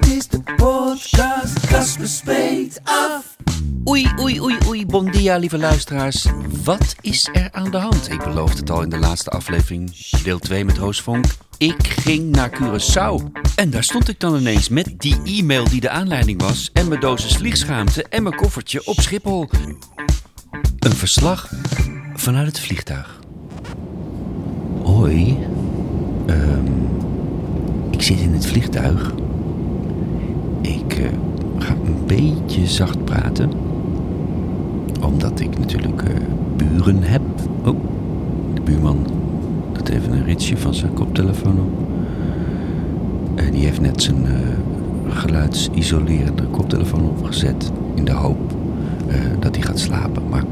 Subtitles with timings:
[0.00, 3.36] Dit is de podcast, spreekt af.
[3.88, 6.26] Oei, oei, oei, oei, bon dia, lieve luisteraars.
[6.64, 8.10] Wat is er aan de hand?
[8.10, 11.24] Ik beloofde het al in de laatste aflevering, deel 2 met Roos Vonk.
[11.58, 13.40] Ik ging naar Curaçao.
[13.56, 16.70] En daar stond ik dan ineens met die e-mail die de aanleiding was...
[16.72, 19.48] en mijn dosis vliegschaamte en mijn koffertje op Schiphol.
[20.78, 21.50] Een verslag
[22.14, 23.20] vanuit het vliegtuig.
[24.82, 25.38] Hoi.
[26.26, 26.66] Ehm,
[27.90, 29.12] ik zit in het vliegtuig.
[30.62, 31.08] Ik eh,
[31.58, 33.50] ga een beetje zacht praten.
[35.00, 36.14] Omdat ik natuurlijk eh,
[36.56, 37.22] buren heb.
[37.64, 37.76] Oh,
[38.54, 39.06] de buurman
[39.72, 41.88] doet even een ritsje van zijn koptelefoon op.
[43.34, 44.32] Eh, die heeft net zijn eh,
[45.08, 47.72] geluidsisolerende koptelefoon opgezet.
[47.94, 48.50] In de hoop
[49.38, 50.22] dat hij gaat slapen.
[50.30, 50.44] Maar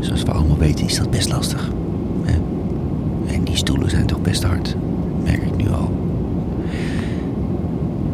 [0.00, 1.70] zoals we allemaal weten is dat best lastig.
[2.22, 2.38] Hè?
[3.34, 4.76] En die stoelen zijn toch best hard.
[5.24, 5.90] Merk ik nu al.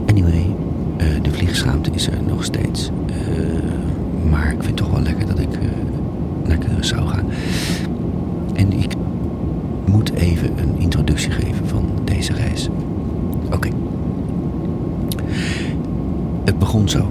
[0.06, 0.54] Anyway,
[1.00, 2.90] eh, de vliegschaamte er nog steeds.
[3.06, 5.68] Eh, maar ik vind het toch wel lekker dat ik eh,
[6.44, 7.22] naar Curaçao ga.
[8.54, 8.94] En ik
[9.86, 12.68] moet even een introductie geven van deze reis.
[13.52, 13.68] Oké.
[16.44, 17.06] Het begon zo.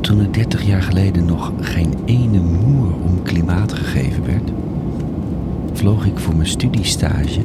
[0.00, 4.50] Toen er 30 jaar geleden nog geen ene moer om klimaat gegeven werd,
[5.72, 7.40] vloog ik voor mijn studiestage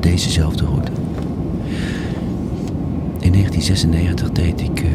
[0.00, 0.92] dezezelfde route.
[3.60, 4.90] In 1996 deed ik, eh,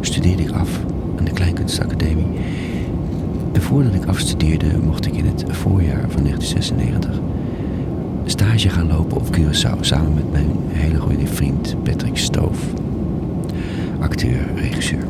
[0.00, 0.80] studeerde ik af
[1.18, 2.26] aan de Kleinkunstacademie.
[3.52, 7.20] En voordat ik afstudeerde mocht ik in het voorjaar van 1996
[8.24, 12.66] stage gaan lopen op Curaçao samen met mijn hele goede vriend Patrick Stoof,
[14.00, 15.06] acteur, regisseur.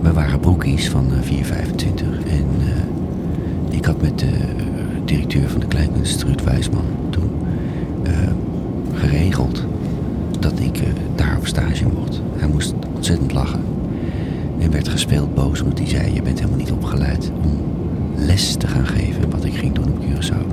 [0.00, 4.30] We waren broekies van eh, 425 en eh, ik had met de
[5.04, 7.30] directeur van de Kleinkunst, Ruud Wijsman, toen
[8.02, 8.12] eh,
[8.94, 9.67] geregeld
[10.40, 12.20] dat ik eh, daar op stage mocht.
[12.36, 13.60] Hij moest ontzettend lachen.
[14.58, 16.14] En werd gespeeld boos omdat hij zei...
[16.14, 17.50] je bent helemaal niet opgeleid om
[18.16, 19.30] les te gaan geven...
[19.30, 20.46] wat ik ging doen op Curaçao.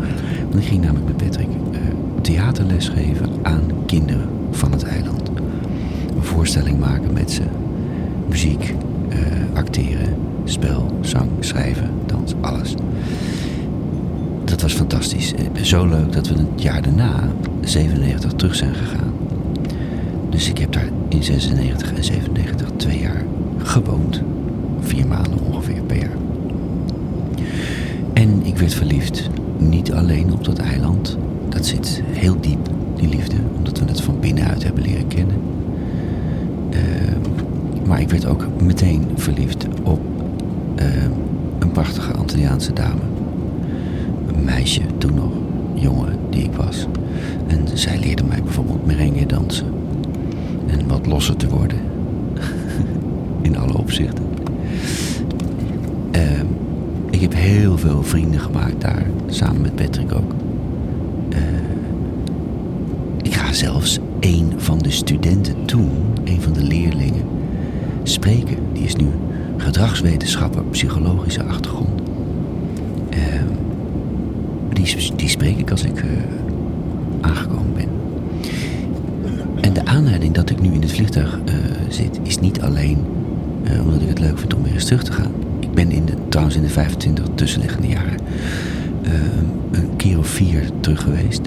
[0.49, 1.79] Want ik ging namelijk met Patrick eh,
[2.21, 5.29] theaterles geven aan kinderen van het eiland.
[6.15, 7.41] Een voorstelling maken met ze.
[8.29, 8.75] Muziek,
[9.09, 9.17] eh,
[9.53, 12.75] acteren, spel, zang, schrijven, dans, alles.
[14.43, 15.33] Dat was fantastisch.
[15.33, 17.29] Eh, Zo leuk dat we het jaar daarna,
[17.61, 19.13] 97, terug zijn gegaan.
[20.35, 23.23] Dus ik heb daar in 96 en 97 twee jaar
[23.57, 24.21] gewoond.
[24.79, 26.17] Vier maanden ongeveer per jaar.
[28.13, 29.29] En ik werd verliefd.
[29.57, 31.17] Niet alleen op dat eiland.
[31.49, 33.35] Dat zit heel diep, die liefde.
[33.57, 35.35] Omdat we het van binnenuit hebben leren kennen.
[36.69, 39.99] Ehm, maar ik werd ook meteen verliefd op
[40.75, 41.11] ehm,
[41.59, 43.01] een prachtige Antilliaanse dame.
[44.27, 45.31] Een meisje toen nog,
[45.73, 46.87] jongen die ik was.
[47.47, 49.74] En zij leerde mij bijvoorbeeld merengue dansen.
[50.79, 51.77] En wat losser te worden.
[53.41, 54.23] In alle opzichten.
[56.11, 56.45] Ehm,
[57.09, 59.05] ik heb heel veel vrienden gemaakt daar.
[59.27, 60.31] Samen met Patrick ook.
[61.29, 61.39] Eh,
[63.21, 65.89] ik ga zelfs een van de studenten toen,
[66.23, 67.23] een van de leerlingen,
[68.03, 68.57] spreken.
[68.73, 69.07] Die is nu
[69.57, 72.01] gedragswetenschapper, psychologische achtergrond.
[73.09, 73.47] Ehm,
[74.73, 76.09] die, die spreek ik als ik eh,
[77.21, 78.04] aangekomen ben.
[79.75, 81.53] De aanleiding dat ik nu in het vliegtuig eh,
[81.89, 82.97] zit, is niet alleen
[83.63, 85.31] eh, omdat ik het leuk vind om weer eens terug te gaan.
[85.59, 88.17] Ik ben in de, trouwens in de 25 tussenliggende jaren
[89.03, 89.11] eh,
[89.71, 91.41] een keer of vier terug geweest.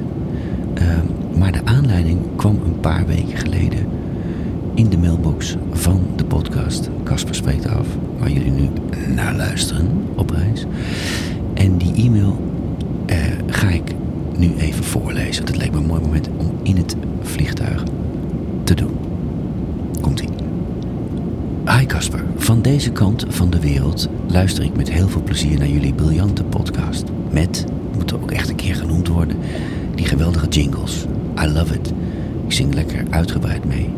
[0.74, 0.86] Eh,
[1.38, 3.86] maar de aanleiding kwam een paar weken geleden
[4.74, 7.86] in de mailbox van de podcast Casper Spreekt Af,
[8.18, 8.68] waar jullie nu
[9.14, 10.66] naar luisteren op reis.
[11.54, 12.36] En die e-mail
[13.46, 13.94] ga ik
[14.36, 15.44] nu even voorlezen.
[15.44, 17.84] Want het leek me een mooi moment om in het vliegtuig
[18.68, 18.96] te doen.
[20.00, 20.28] Komt-ie.
[21.66, 25.68] Hi Casper, van deze kant van de wereld luister ik met heel veel plezier naar
[25.68, 27.04] jullie briljante podcast.
[27.30, 27.64] Met,
[27.96, 29.36] moet er ook echt een keer genoemd worden,
[29.94, 31.04] die geweldige jingles.
[31.44, 31.92] I love it.
[32.46, 33.90] Ik zing lekker uitgebreid mee.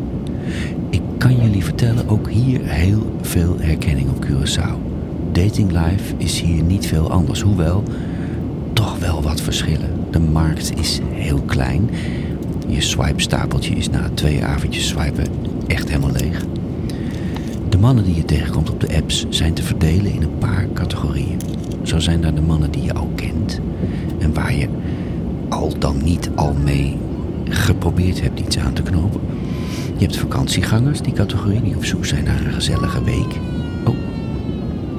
[0.89, 4.77] Ik kan jullie vertellen, ook hier heel veel herkenning op Curaçao.
[5.31, 7.83] Dating life is hier niet veel anders, hoewel
[8.73, 9.89] toch wel wat verschillen.
[10.11, 11.89] De markt is heel klein.
[12.71, 15.25] Je swipe-stapeltje is na twee avondjes swipen
[15.67, 16.45] echt helemaal leeg.
[17.69, 21.39] De mannen die je tegenkomt op de apps zijn te verdelen in een paar categorieën.
[21.83, 23.59] Zo zijn daar de mannen die je al kent
[24.19, 24.67] en waar je
[25.49, 26.97] al dan niet al mee
[27.49, 29.21] geprobeerd hebt iets aan te knopen.
[29.97, 33.39] Je hebt vakantiegangers, die categorie, die op zoek zijn naar een gezellige week.
[33.85, 33.95] Oh,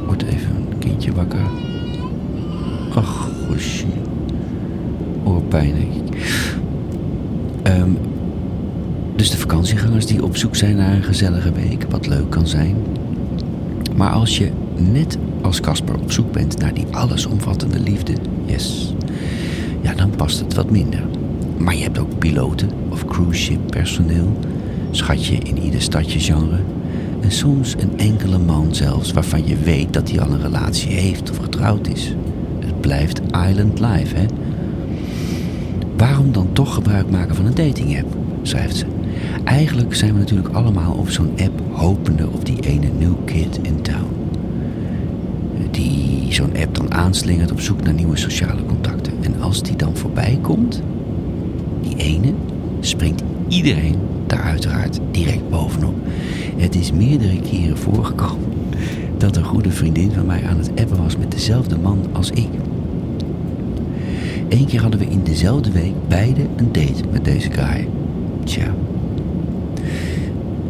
[0.07, 1.47] wordt even een kindje wakker.
[2.95, 3.87] Ach, goshie.
[5.25, 6.21] Oorpijn, denk.
[7.63, 7.91] Ehm,
[9.17, 12.77] dus de vakantiegangers die op zoek zijn naar een gezellige week, wat leuk kan zijn.
[13.97, 18.13] Maar als je net als Casper op zoek bent naar die allesomvattende liefde,
[18.45, 18.95] yes,
[19.81, 21.03] ja, dan past het wat minder.
[21.59, 24.39] Maar je hebt ook piloten of cruise ship personeel,
[24.91, 26.59] schatje in ieder stadje genre.
[27.21, 31.31] En soms een enkele man zelfs waarvan je weet dat hij al een relatie heeft
[31.31, 32.15] of getrouwd is.
[32.61, 34.27] Het blijft island life, hè?
[36.03, 38.17] Waarom dan toch gebruik maken van een dating app?
[38.43, 38.87] schrijft ze.
[39.45, 43.83] Eigenlijk zijn we natuurlijk allemaal op zo'n app hopende op die ene new kid in
[43.83, 44.07] town.
[45.71, 49.13] Die zo'n app dan aanslingert op zoek naar nieuwe sociale contacten.
[49.21, 50.83] En als die dan voorbij komt,
[51.83, 52.33] die ene,
[52.81, 53.97] springt iedereen
[54.27, 55.95] daar uiteraard direct bovenop.
[56.57, 58.53] Het is meerdere keren voorgekomen
[59.19, 62.49] dat een goede vriendin van mij aan het appen was met dezelfde man als ik.
[64.53, 67.89] Eén keer hadden we in dezelfde week beide een date met deze guy.
[68.45, 68.75] Tja.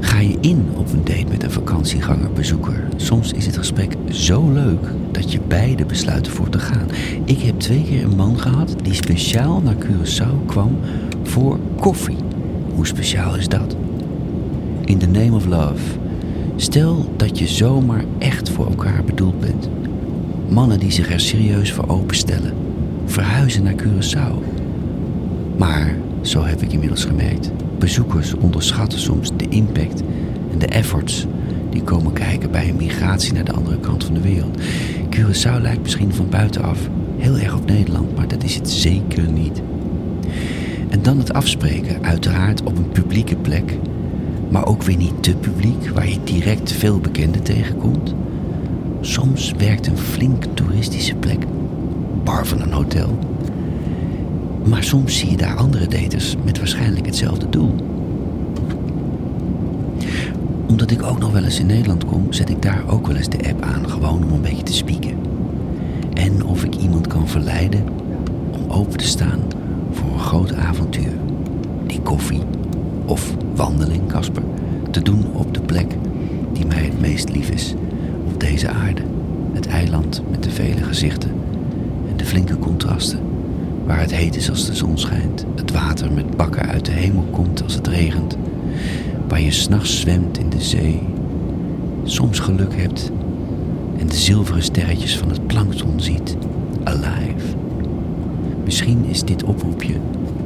[0.01, 2.85] Ga je in op een date met een vakantieganger bezoeker?
[2.97, 6.87] Soms is het gesprek zo leuk dat je beide besluiten voor te gaan.
[7.25, 10.79] Ik heb twee keer een man gehad die speciaal naar Curaçao kwam
[11.23, 12.17] voor koffie.
[12.75, 13.77] Hoe speciaal is dat?
[14.85, 15.99] In the name of love.
[16.57, 19.69] Stel dat je zomaar echt voor elkaar bedoeld bent.
[20.49, 22.72] Mannen die zich er serieus voor openstellen.
[23.13, 24.39] Verhuizen naar Curaçao.
[25.57, 30.03] Maar, zo heb ik inmiddels gemerkt, bezoekers onderschatten soms de impact
[30.53, 31.27] en de efforts
[31.71, 34.59] die komen kijken bij een migratie naar de andere kant van de wereld.
[35.11, 39.63] Curaçao lijkt misschien van buitenaf heel erg op Nederland, maar dat is het zeker niet.
[40.89, 43.77] En dan het afspreken, uiteraard op een publieke plek,
[44.51, 48.15] maar ook weer niet te publiek, waar je direct veel bekenden tegenkomt.
[49.01, 51.45] Soms werkt een flink toeristische plek,
[52.25, 53.19] bar van een hotel.
[54.65, 57.75] Maar soms zie je daar andere daters met waarschijnlijk hetzelfde doel.
[60.67, 63.29] Omdat ik ook nog wel eens in Nederland kom, zet ik daar ook wel eens
[63.29, 65.17] de app aan, gewoon om een beetje te spieken.
[66.15, 67.85] En of ik iemand kan verleiden
[68.51, 69.41] om open te staan
[69.91, 71.13] voor een groot avontuur.
[71.87, 72.43] Die koffie
[73.05, 74.43] of wandeling, Casper,
[74.91, 75.97] te doen op de plek
[76.53, 77.75] die mij het meest lief is
[78.27, 79.03] op deze aarde.
[79.53, 81.52] Het eiland met de vele gezichten en
[82.23, 83.19] de flinke contrasten.
[83.87, 87.25] Waar het heet is als de zon schijnt, het water met bakken uit de hemel
[87.31, 88.37] komt als het regent.
[89.29, 91.01] Waar je s'nachts zwemt in de zee,
[92.05, 93.11] soms geluk hebt
[93.99, 96.37] en de zilveren sterretjes van het plankton ziet,
[96.85, 97.57] alive.
[98.65, 99.95] Misschien is dit oproepje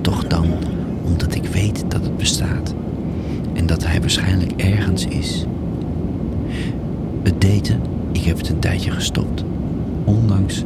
[0.01, 0.47] toch dan
[1.03, 2.75] omdat ik weet dat het bestaat
[3.53, 5.45] en dat hij waarschijnlijk ergens is.
[7.23, 7.81] Het daten,
[8.13, 9.45] ik heb het een tijdje gestopt,
[10.05, 10.65] ondanks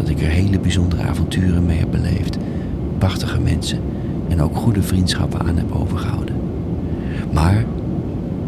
[0.00, 2.38] dat ik er hele bijzondere avonturen mee heb beleefd,
[2.98, 3.78] prachtige mensen
[4.28, 6.34] en ook goede vriendschappen aan heb overgehouden.
[7.32, 7.64] Maar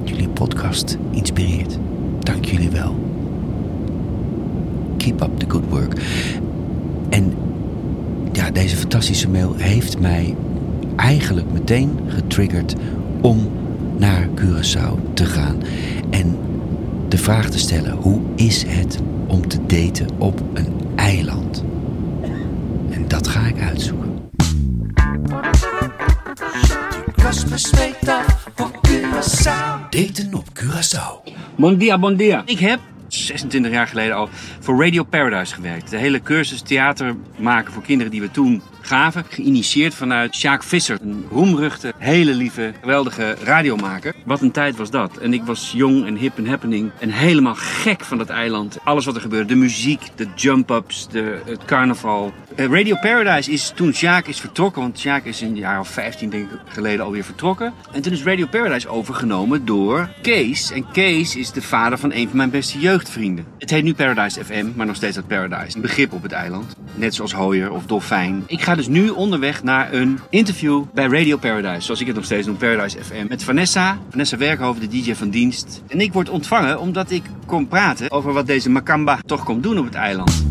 [0.04, 1.78] jullie podcast inspireert.
[2.18, 2.96] Dank jullie wel.
[4.96, 6.00] Keep up the good work.
[7.08, 7.32] En
[8.32, 10.34] ja, deze fantastische mail heeft mij
[10.96, 12.74] eigenlijk meteen getriggerd
[13.20, 13.48] om
[13.96, 15.56] naar Curaçao te gaan.
[16.10, 16.36] En
[17.08, 21.41] de vraag te stellen: hoe is het om te daten op een eiland?
[23.12, 24.30] Dat ga ik uitzoeken.
[29.90, 31.32] Daten op Curaçao.
[31.56, 32.42] Bon dia, bon dia.
[32.44, 34.28] Ik heb 26 jaar geleden al
[34.60, 35.90] voor Radio Paradise gewerkt.
[35.90, 39.24] De hele cursus theater maken voor kinderen die we toen gaven.
[39.28, 40.98] Geïnitieerd vanuit Sjaak Visser.
[41.02, 44.14] Een roemruchte, hele lieve, geweldige radiomaker.
[44.24, 45.16] Wat een tijd was dat.
[45.18, 46.90] En ik was jong en hip en happening.
[46.98, 48.78] En helemaal gek van dat eiland.
[48.84, 49.48] Alles wat er gebeurde.
[49.48, 52.32] De muziek, de jump-ups, de, het carnaval.
[52.56, 54.82] Eh, Radio Paradise is toen Sjaak is vertrokken.
[54.82, 57.72] Want Sjaak is een jaar of 15 denk ik geleden alweer vertrokken.
[57.92, 60.70] En toen is Radio Paradise overgenomen door Kees.
[60.70, 63.46] En Kees is de vader van een van mijn beste jeugdvrienden.
[63.58, 65.76] Het heet nu Paradise FM, maar nog steeds het Paradise.
[65.76, 66.76] Een begrip op het eiland.
[66.94, 68.44] Net zoals Hooier of Dolfijn.
[68.46, 71.80] Ik ga dus nu onderweg naar een interview bij Radio Paradise.
[71.80, 73.26] Zoals ik het nog steeds noem, Paradise FM.
[73.28, 75.82] Met Vanessa, Vanessa Werkhoven, de DJ van dienst.
[75.88, 79.78] En ik word ontvangen omdat ik kom praten over wat deze Makamba toch komt doen
[79.78, 80.44] op het eiland.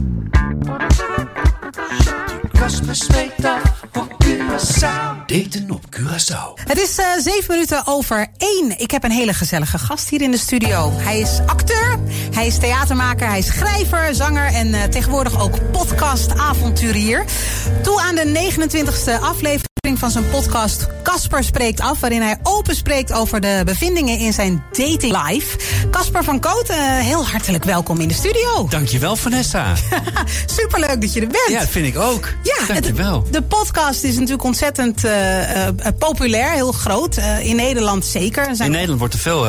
[2.61, 3.61] Casper
[3.93, 5.25] op Curaçao.
[5.25, 6.63] Daten op Curaçao.
[6.63, 8.79] Het is eh, zeven minuten over één.
[8.79, 10.91] Ik heb een hele gezellige gast hier in de studio.
[10.91, 11.99] Hij is acteur,
[12.31, 17.25] hij is theatermaker, hij is schrijver, zanger en eh, tegenwoordig ook podcast-avonturier.
[17.83, 23.13] Toe aan de 29e aflevering van zijn podcast Casper spreekt af, waarin hij open spreekt
[23.13, 25.57] over de bevindingen in zijn dating life.
[25.91, 28.67] Casper van Koot, eh, heel hartelijk welkom in de studio.
[28.69, 29.73] Dankjewel Vanessa.
[30.59, 31.47] Superleuk dat je er bent.
[31.49, 32.27] Ja, dat vind ik ook.
[32.43, 33.23] Ja, Dankjewel.
[33.23, 37.17] het- de podcast is natuurlijk ontzettend eh, eh, populair, heel groot.
[37.41, 38.47] In Nederland zeker.
[38.47, 39.45] Er zijn In Nederland wordt er veel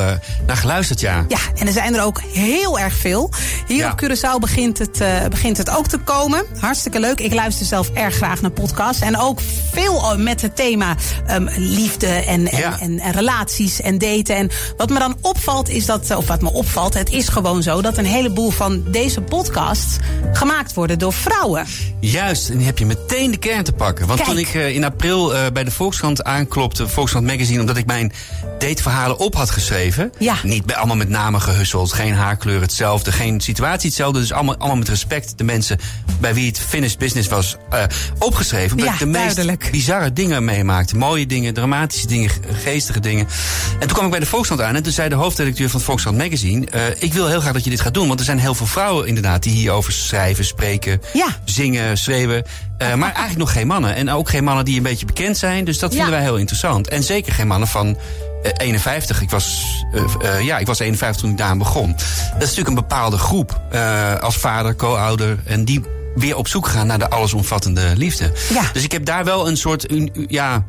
[0.46, 1.25] naar geluisterd, ja.
[1.28, 3.30] Ja, en er zijn er ook heel erg veel.
[3.66, 3.90] Hier Ja.
[3.90, 6.44] op Curaçao begint het, begint het ook te komen.
[6.61, 7.20] Hartstikke leuk.
[7.20, 9.02] Ik luister zelf erg graag naar podcasts.
[9.02, 9.40] En ook
[9.72, 10.96] veel eh, met het thema
[11.26, 12.78] ehm, liefde en, en, Ja.
[12.80, 14.36] en, en relaties en daten.
[14.36, 17.82] En wat me dan opvalt is dat, of wat me opvalt, het is gewoon zo
[17.82, 19.96] dat een heleboel van deze podcasts
[20.32, 21.66] gemaakt worden door vrouwen.
[22.00, 24.06] Juist, en die heb je meteen de kern te pakken.
[24.06, 24.30] Want Kijk.
[24.30, 28.12] toen ik eh, in april eh, bij de Volkskrant aanklopte, Volkskrant Magazine, omdat ik mijn
[28.58, 30.12] dateverhalen op had geschreven.
[30.18, 30.34] Ja.
[30.42, 34.20] Niet bij, allemaal met namen gehusseld, geen haarkleur hetzelfde, geen situatie hetzelfde.
[34.20, 35.78] Dus allemaal, allemaal met respect de mensen
[36.20, 37.82] bij wie het finished business was eh,
[38.18, 38.78] opgeschreven.
[38.78, 39.68] Ja, de meest duidelijk.
[39.70, 40.96] bizarre dingen meemaakte.
[40.96, 43.26] Mooie dingen, dramatische dingen, ge- geestige dingen.
[43.72, 45.84] En toen kwam ik bij de Volkskrant aan en toen zei de hoofdredacteur van het
[45.86, 46.66] Volkskrant Magazine...
[46.66, 48.66] eh, ik wil heel graag dat je dit gaat doen, want er zijn heel veel
[48.66, 49.42] vrouwen inderdaad...
[49.42, 51.26] die hierover schrijven, spreken, Ja.
[51.44, 52.44] zingen, schreeuwen.
[52.78, 53.94] eh, maar eigenlijk nog geen mannen.
[53.94, 55.64] En ook geen mannen die een beetje bekend zijn.
[55.64, 56.14] Dus dat vinden Ja.
[56.16, 56.88] wij heel interessant.
[56.88, 57.98] En zeker geen mannen van
[58.42, 59.20] eh, 51.
[59.22, 61.92] Ik was, eh, eh, ja, ik was 51 toen ik daar begon.
[61.92, 61.98] Dat
[62.36, 63.60] is natuurlijk een bepaalde groep.
[63.70, 65.38] eh, als vader, co-ouder.
[65.44, 65.80] En die
[66.14, 68.33] weer op zoek gaan naar de allesomvattende liefde.
[68.52, 68.62] Ja.
[68.73, 69.87] Dus ik heb daar wel een soort...
[70.28, 70.64] ja,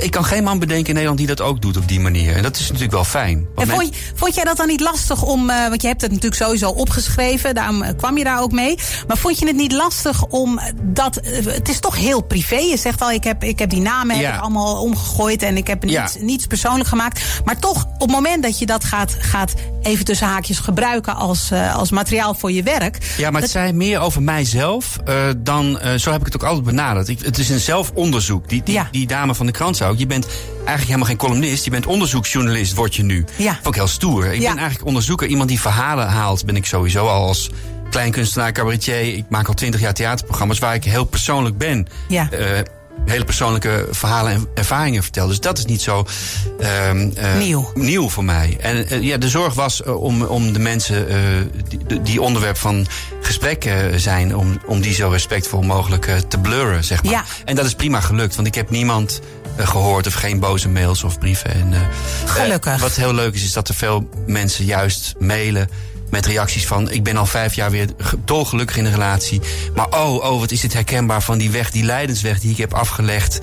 [0.00, 2.36] ik kan geen man bedenken in Nederland die dat ook doet op die manier.
[2.36, 3.46] En dat is natuurlijk wel fijn.
[3.56, 6.10] En vond, je- vond jij dat dan niet lastig om, eh, want je hebt het
[6.10, 8.78] natuurlijk sowieso opgeschreven, daarom eh, kwam je daar ook mee.
[9.06, 12.56] Maar vond je het niet lastig om dat, eh, het is toch heel privé.
[12.56, 15.66] Je zegt al, ik heb, ik heb die namen heb ik allemaal omgegooid en ik
[15.66, 16.00] heb Ja.
[16.02, 17.20] niets, niets persoonlijk gemaakt.
[17.44, 21.50] Maar toch, op het moment dat je dat gaat, gaat even tussen haakjes gebruiken als,
[21.74, 22.98] als materiaal voor je werk.
[23.16, 25.78] Ja, maar het zei meer over mijzelf eh, dan.
[25.78, 27.08] eh, zo heb ik het ook altijd benaderd.
[27.08, 28.48] Ik, het is een zelfonderzoek.
[28.48, 28.88] Die, die, Ja.
[28.90, 29.98] die dame van de krant zei ook.
[29.98, 30.26] Je bent
[30.56, 31.64] eigenlijk helemaal geen columnist.
[31.64, 33.24] Je bent onderzoeksjournalist, word je nu.
[33.36, 33.52] Ja.
[33.54, 34.26] Vond ik heel stoer.
[34.26, 34.48] Ik Ja.
[34.48, 35.26] ben eigenlijk onderzoeker.
[35.28, 37.50] Iemand die verhalen haalt, ben ik sowieso al als
[37.90, 39.00] kleinkunstenaar, cabaretier.
[39.16, 41.86] Ik maak al twintig jaar theaterprogramma's waar ik heel persoonlijk ben.
[42.08, 42.30] Ja.
[42.30, 42.58] Eh,
[43.06, 45.26] hele persoonlijke verhalen en ervaringen vertel.
[45.26, 46.06] Dus dat is niet zo
[46.60, 47.70] ehm, eh, Nieuw.
[47.74, 48.56] nieuw voor mij.
[48.60, 51.06] En eh, ja, de zorg was eh, om, om de mensen
[51.68, 52.86] die, die onderwerp van
[53.20, 57.12] gesprek eh, zijn, om, om die zo respectvol mogelijk te blurren, zeg maar.
[57.12, 57.24] Ja.
[57.44, 59.20] En dat is prima gelukt, want ik heb niemand
[59.56, 61.50] eh, gehoord of geen boze mails of brieven.
[61.52, 61.74] En,
[62.24, 62.80] Gelukkig.
[62.80, 65.68] wat heel leuk is, is dat er veel mensen juist mailen
[66.10, 66.90] met reacties van...
[66.90, 69.40] ik ben al vijf jaar weer ge- dolgelukkig in een relatie.
[69.74, 72.74] Maar oh, oh, wat is dit herkenbaar van die weg, die lijdensweg die ik heb
[72.74, 73.38] afgelegd...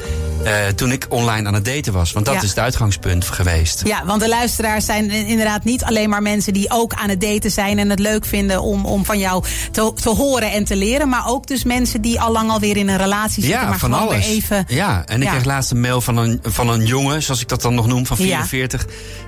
[0.47, 2.11] eh, toen ik online aan het daten was.
[2.11, 2.41] Want dat Ja.
[2.41, 3.81] is het uitgangspunt geweest.
[3.85, 7.51] Ja, want de luisteraars zijn inderdaad niet alleen maar mensen die ook aan het daten
[7.51, 11.09] zijn en het leuk vinden om, om van jou te, te horen en te leren.
[11.09, 13.93] Maar ook dus mensen die al lang alweer in een relatie zitten, Ja, maar van
[13.93, 14.25] alles.
[14.27, 14.65] weer even.
[14.67, 15.31] Ja, en ik Ja.
[15.31, 18.05] kreeg laatst een mail van een, van een jongen, zoals ik dat dan nog noem,
[18.05, 18.23] van Ja.
[18.45, 18.85] 44.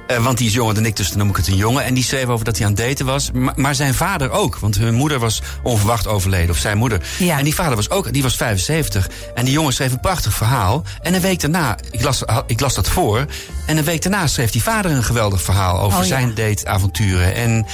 [0.07, 1.83] Eh, want die is jonger dan ik, dus dan noem ik het een jongen.
[1.83, 3.31] En die schreef over dat hij aan het daten was.
[3.33, 7.01] Maar, maar zijn vader ook, want hun moeder was onverwacht overleden, of zijn moeder.
[7.19, 7.37] Ja.
[7.37, 9.09] En die vader was ook, die was 75.
[9.35, 10.83] En die jongen schreef een prachtig verhaal.
[11.09, 13.25] En een week daarna, ik las, ik las dat voor.
[13.65, 16.09] En een week daarna schreef die vader een geweldig verhaal over Oh, ja.
[16.09, 17.35] zijn dateavonturen.
[17.35, 17.65] En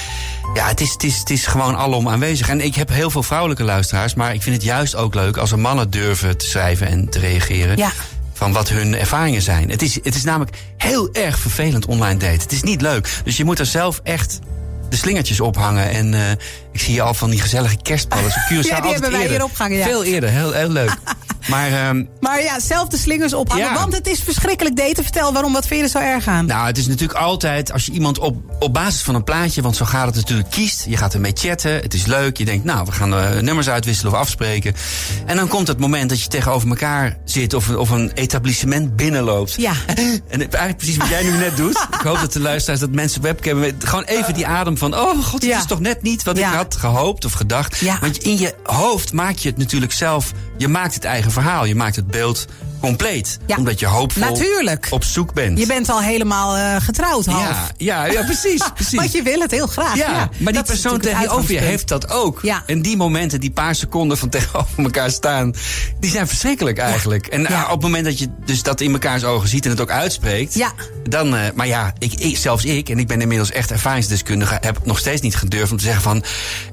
[0.54, 2.48] ja, het is, het, is, het is gewoon alom aanwezig.
[2.48, 5.52] En ik heb heel veel vrouwelijke luisteraars, maar ik vind het juist ook leuk als
[5.52, 7.76] er mannen durven te schrijven en te reageren.
[7.76, 7.90] Ja.
[8.32, 9.70] Van wat hun ervaringen zijn.
[9.70, 12.40] Het is, het is namelijk heel erg vervelend online daten.
[12.40, 13.20] Het is niet leuk.
[13.24, 14.38] Dus je moet er zelf echt
[14.88, 15.90] de slingertjes ophangen.
[15.90, 16.20] En eh,
[16.76, 18.30] ik zie al van die gezellige kerstballen.
[18.52, 19.36] Curaçao Ja, die hebben wij eerder.
[19.36, 19.84] hier opgehangen, ja.
[19.84, 20.96] Veel eerder, heel, heel leuk.
[21.50, 23.74] maar ehm, Maar ja, zelf de slingers ophangen, Ja.
[23.74, 25.02] want het is verschrikkelijk daten.
[25.02, 26.46] Vertel waarom, wat vind je er zo erg aan?
[26.46, 29.76] Nou, het is natuurlijk altijd als je iemand op, op basis van een plaatje, want
[29.76, 30.84] zo gaat het natuurlijk, kiest.
[30.88, 32.36] Je gaat ermee chatten, het is leuk.
[32.36, 34.74] Je denkt, nou, we gaan eh, nummers uitwisselen of afspreken.
[35.26, 39.54] En dan komt het moment dat je tegenover elkaar zit of, of een etablissement binnenloopt.
[39.56, 39.72] Ja.
[40.28, 41.86] En eigenlijk precies wat jij nu net doet.
[41.92, 45.32] Ik hoop dat de luisteraars, dat mensen webcam, gewoon even die adem van, oh god,
[45.32, 45.58] het Ja.
[45.58, 46.48] is toch net niet wat Ja.
[46.50, 47.78] ik had gehoopt of gedacht.
[47.78, 47.98] Ja.
[48.00, 51.64] Want in je hoofd maak je het natuurlijk zelf, je maakt het eigen verhaal.
[51.64, 52.46] Je maakt het beeld
[52.80, 53.38] compleet.
[53.46, 53.56] Ja.
[53.56, 54.86] Omdat je hoopvol Natuurlijk.
[54.90, 55.58] op zoek bent.
[55.58, 57.42] Je bent al helemaal eh, getrouwd, half.
[57.76, 58.62] ja, ja, ja, precies.
[58.74, 58.98] precies.
[58.98, 59.96] Want je wil het heel graag.
[59.96, 62.38] Ja, Ja, maar die persoon tegenover je heeft dat ook.
[62.42, 62.62] Ja.
[62.66, 65.54] En die momenten, die paar seconden van tegenover elkaar staan,
[66.00, 67.26] die zijn verschrikkelijk eigenlijk.
[67.26, 69.80] En eh, op het moment dat je dus dat in mekaars ogen ziet en het
[69.80, 70.72] ook uitspreekt, Ja.
[71.08, 74.80] dan, eh, maar ja, ik, ik, zelfs ik, en ik ben inmiddels echt ervaringsdeskundige, heb
[74.84, 76.24] nog steeds niet gedurfd om te zeggen van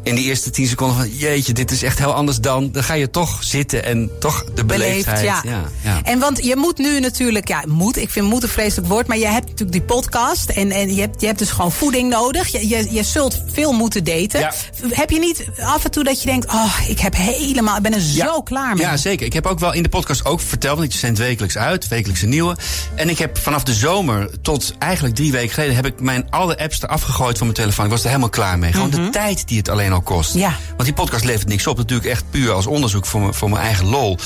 [0.04, 2.72] in die eerste tien seconden van jeetje, dit is echt heel anders dan.
[2.72, 5.24] Dan ga je toch zitten en toch de beleefdheid.
[5.24, 5.42] ja.
[5.84, 6.02] ja.
[6.04, 9.18] En want je moet nu natuurlijk, ja, moet, ik vind moet een vreselijk woord, maar
[9.18, 12.48] je hebt natuurlijk die podcast en, en je, hebt, je hebt dus gewoon voeding nodig.
[12.48, 14.40] Je, je, je zult veel moeten daten.
[14.40, 14.54] Ja.
[14.90, 17.94] Heb je niet af en toe dat je denkt, oh, ik heb helemaal, ik ben
[17.94, 18.86] er zo klaar mee.
[18.86, 19.26] Ja, zeker.
[19.26, 22.22] Ik heb ook wel in de podcast ook verteld, want ik zend wekelijks uit, wekelijks
[22.22, 22.58] een nieuwe.
[22.96, 26.58] En ik heb vanaf de zomer tot eigenlijk drie weken geleden heb ik mijn alle
[26.58, 27.86] apps eraf gegooid van mijn telefoon.
[27.86, 28.74] Ik was er helemaal klaar mee.
[28.74, 30.34] Gewoon de tijd die het alleen al kost.
[30.34, 30.58] Ja.
[30.68, 31.78] Want die podcast levert niks op.
[31.78, 34.18] Natuurlijk echt puur als onderzoek voor, me, voor mijn eigen lol.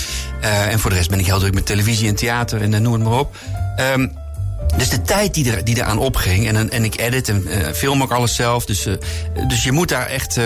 [0.41, 2.79] Eh, en voor de rest ben ik heel druk met televisie en theater en eh,
[2.79, 3.35] noem het maar op.
[3.75, 4.07] Ehm,
[4.77, 8.01] dus de tijd die, er, die eraan opging, en, en ik edit en eh, film
[8.01, 8.65] ook alles zelf.
[8.65, 8.87] Dus,
[9.47, 10.39] dus je moet daar echt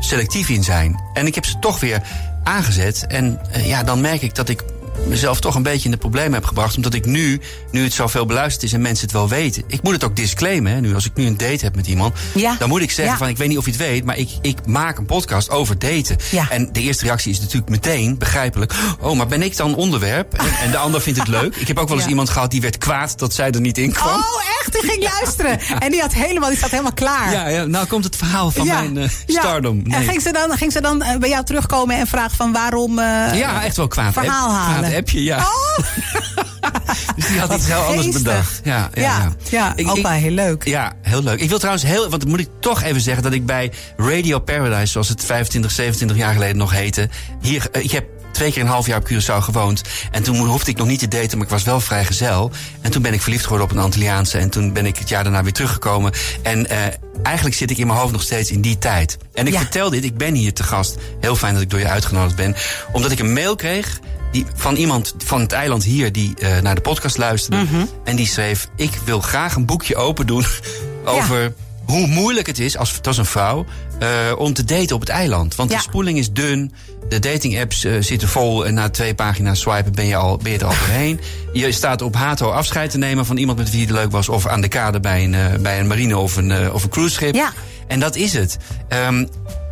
[0.00, 1.00] selectief in zijn.
[1.14, 2.02] En ik heb ze toch weer
[2.42, 3.04] aangezet.
[3.08, 4.64] En ja, dan merk ik dat ik
[5.06, 6.76] mezelf toch een beetje in de problemen heb gebracht.
[6.76, 7.40] Omdat ik nu,
[7.70, 9.62] nu het zoveel beluisterd is en mensen het wel weten.
[9.66, 10.72] Ik moet het ook disclaimen.
[10.72, 12.56] Hè, nu, als ik nu een date heb met iemand, Ja.
[12.58, 13.18] dan moet ik zeggen Ja.
[13.18, 15.78] van ik weet niet of je het weet, maar ik, ik maak een podcast over
[15.78, 16.16] daten.
[16.30, 16.50] Ja.
[16.50, 18.72] En de eerste reactie is natuurlijk meteen, begrijpelijk.
[19.00, 20.34] Oh, maar ben ik dan onderwerp?
[20.34, 21.56] En, en de ander vindt het leuk.
[21.56, 23.92] Ik heb ook wel eens iemand gehad die werd kwaad dat zij er niet in
[23.92, 24.14] kwam.
[24.14, 24.72] Oh, echt?
[24.72, 25.60] Die ging luisteren.
[25.78, 27.32] En die, had helemaal, die zat helemaal klaar.
[27.32, 29.82] Ja, ja, nou komt het verhaal van mijn eh, stardom.
[29.88, 32.98] En ging ze dan, ging ze dan eh, bij jou terugkomen en vragen van waarom...
[32.98, 34.12] eh, ja, echt wel kwaad.
[34.12, 34.89] verhaal halen.
[34.90, 35.38] Kwaad appje, ja.
[35.38, 35.78] Oh,
[37.16, 38.60] dus die had wat iets heel anders bedacht.
[38.64, 40.12] Ja, ja, ja, ja.
[40.12, 40.64] heel leuk.
[40.64, 41.40] Ja, heel leuk.
[41.40, 44.92] Ik wil trouwens heel, want moet ik toch even zeggen dat ik bij Radio Paradise,
[44.92, 47.08] zoals het 25, 27 jaar geleden nog heette,
[47.40, 49.82] hier, eh, ik heb twee keer een half jaar op Curaçao gewoond.
[50.10, 52.50] En toen hoefde ik nog niet te daten, maar ik was wel vrijgezel.
[52.80, 54.38] En toen ben ik verliefd geworden op een Antilliaanse.
[54.38, 56.12] En toen ben ik het jaar daarna weer teruggekomen.
[56.42, 56.78] En eh,
[57.22, 59.16] eigenlijk zit ik in mijn hoofd nog steeds in die tijd.
[59.34, 59.58] En ik Ja.
[59.58, 60.96] vertel dit, ik ben hier te gast.
[61.20, 62.54] Heel fijn dat ik door je uitgenodigd ben.
[62.92, 64.00] Omdat ik een mail kreeg
[64.32, 67.56] die, van iemand van het eiland hier die eh, naar de podcast luisterde.
[67.64, 67.84] Mhm.
[68.04, 70.44] En die schreef: Ik wil graag een boekje open doen
[71.04, 71.52] over
[71.84, 73.64] hoe moeilijk het is, als het was een vrouw,
[73.98, 75.54] eh, om te daten op het eiland.
[75.54, 75.76] Want Ja.
[75.76, 76.72] de spoeling is dun,
[77.08, 80.52] de dating apps eh, zitten vol en na twee pagina's swipen ben je, al, ben
[80.52, 81.20] je er al doorheen.
[81.52, 84.46] Je staat op Hato afscheid te nemen van iemand met wie het leuk was, of
[84.46, 87.34] aan de kade bij een, bij een marine of een, of een cruiseschip.
[87.34, 87.52] Ja.
[87.86, 88.56] En dat is het.
[88.88, 89.24] Ehm,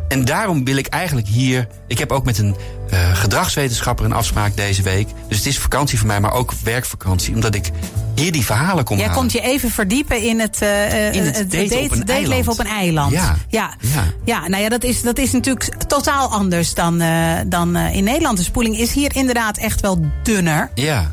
[0.07, 1.67] en daarom wil ik eigenlijk hier.
[1.87, 2.55] Ik heb ook met een
[2.91, 5.07] eh, gedragswetenschapper een afspraak deze week.
[5.27, 7.33] Dus het is vakantie voor mij, maar ook werkvakantie.
[7.35, 7.69] Omdat ik
[8.15, 9.19] hier die verhalen kom Jij halen.
[9.21, 12.65] komt je even verdiepen in het, eh, In het daten op een dateleven op een
[12.67, 13.11] eiland.
[13.11, 13.35] Ja.
[13.49, 13.73] Ja.
[13.79, 14.03] Ja.
[14.25, 17.03] Ja, nou ja, dat is, dat is natuurlijk totaal anders dan,
[17.47, 18.37] dan in Nederland.
[18.37, 20.69] De spoeling is hier inderdaad echt wel dunner.
[20.75, 21.11] Ja.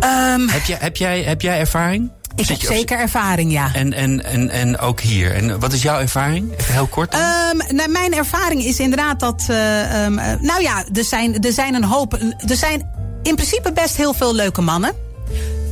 [0.00, 2.10] Ehm, Heb, jij, heb, jij, heb jij ervaring?
[2.40, 3.70] Ik heb zeker ervaring, ja.
[3.74, 5.34] En, en, en, en ook hier.
[5.34, 6.52] En wat is jouw ervaring?
[6.58, 7.12] Even heel kort.
[7.12, 9.46] Ehm, nou, mijn ervaring is inderdaad dat.
[9.48, 12.12] eh, ehm, eh, nou ja, er zijn, er zijn een hoop.
[12.48, 12.90] Er zijn
[13.22, 14.92] in principe best heel veel leuke mannen.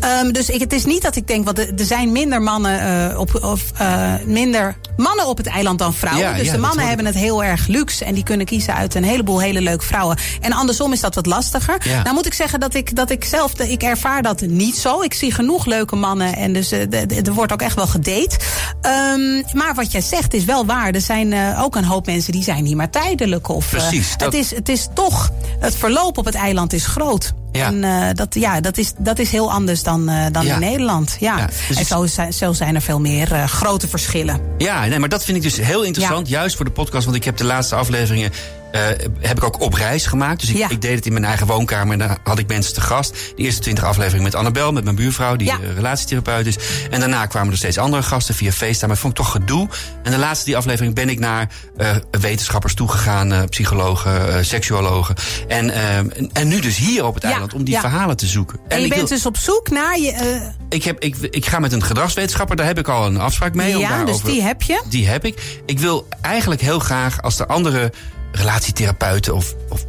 [0.00, 2.80] Ehm, dus ik, het is niet dat ik denk, want er zijn minder mannen,
[3.11, 6.24] eh, op, of, eh, minder mannen op het eiland dan vrouwen.
[6.24, 8.94] Ja, dus ja, de mannen hebben het heel erg luxe en die kunnen kiezen uit
[8.94, 10.16] een heleboel hele leuke vrouwen.
[10.40, 11.76] En andersom is dat wat lastiger.
[11.88, 12.02] Ja.
[12.02, 15.02] Nou moet ik zeggen dat ik, dat ik zelf, ik ervaar dat niet zo.
[15.02, 18.37] Ik zie genoeg leuke mannen en dus eh, er wordt ook echt wel gedate.
[18.80, 20.90] Ehm, maar wat jij zegt is wel waar.
[20.90, 23.48] Er zijn ook een hoop mensen die zijn hier maar tijdelijk.
[23.48, 27.32] Of, Precies, dat- het, is, het is toch, het verloop op het eiland is groot.
[27.59, 27.66] Ja.
[27.66, 30.55] En eh, dat, ja, dat, is, dat is heel anders dan, eh, dan Ja.
[30.55, 31.16] in Nederland.
[31.21, 31.38] Ja.
[31.38, 34.40] Ja, dus en ik- zo zijn, zo zijn er veel meer eh, grote verschillen.
[34.59, 36.29] Ja, nee, maar dat vind ik dus heel interessant.
[36.29, 37.05] Juist voor de podcast.
[37.05, 38.33] Want ik heb de laatste afleveringen.
[38.72, 38.81] Eh,
[39.20, 40.40] heb ik ook op reis gemaakt.
[40.40, 40.68] Dus ik, Ja.
[40.70, 41.92] ik deed het in mijn eigen woonkamer.
[41.92, 43.11] En daar had ik mensen te gast.
[43.37, 45.59] De eerste twintig afleveringen met Annabel, met mijn buurvrouw, die Ja.
[45.62, 46.57] eh, relatietherapeut is.
[46.90, 48.87] En daarna kwamen er steeds andere gasten via FaceTime.
[48.87, 49.68] Maar vond ik toch gedoe.
[50.02, 53.46] En de laatste die aflevering ben ik naar eh, wetenschappers toegegaan.
[53.48, 55.14] psychologen, seksuologen.
[55.48, 57.81] En, en, en nu dus hier op het Ja, eiland om die ja.
[57.81, 58.59] verhalen te zoeken.
[58.68, 60.40] En, je bent wil- dus op zoek naar je.
[60.68, 63.74] ik, heb, ik, ik ga met een gedragswetenschapper, daar heb ik al een afspraak mee.
[63.74, 64.83] om ja, dus die heb je.
[64.88, 65.61] die heb ik.
[65.66, 67.92] Ik wil eigenlijk heel graag, als er andere
[68.33, 69.87] relatietherapeuten of, of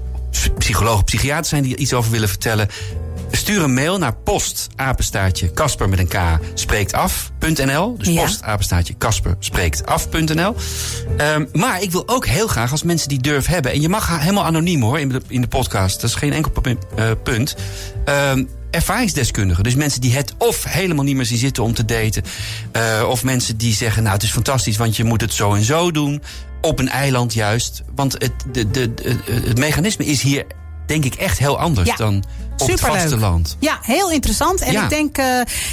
[0.58, 2.68] psychologen, psychiaters zijn die er iets over willen vertellen.
[3.32, 6.18] Stuur een mail naar post, apenstaartje, Kasper met een K,
[6.54, 7.98] spreekt af.nl.
[7.98, 8.22] Dus Ja.
[8.24, 10.56] post, apenstaartje, Kasper, spreekt af.nl.
[11.18, 13.72] Ehm, maar ik wil ook heel graag als mensen die durf hebben.
[13.72, 16.02] En je mag helemaal anoniem hoor, in de, in de podcast.
[16.02, 16.52] Dat is geen enkel
[16.96, 17.56] eh, punt.
[18.06, 19.64] Ehm, ervaringsdeskundigen.
[19.64, 22.24] Dus mensen die het of helemaal niet meer zien zitten om te daten.
[22.72, 25.64] eh, of mensen die zeggen, nou het is fantastisch, want je moet het zo en
[25.64, 26.22] zo doen.
[26.62, 27.84] Op een eiland juist.
[27.96, 30.46] Want het, de, de, de- het mechanisme is hier
[30.90, 32.24] denk ik echt heel anders Ja, dan
[32.62, 33.02] op het superleuk.
[33.02, 33.58] vasteland.
[33.60, 34.62] Ja, heel interessant.
[34.62, 34.84] En Ja.
[34.84, 35.26] ik, denk, eh,